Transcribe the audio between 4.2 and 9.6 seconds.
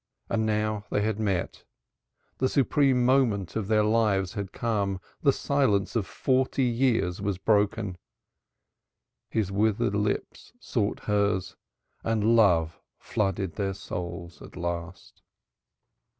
had come. The silence of forty years was broken. His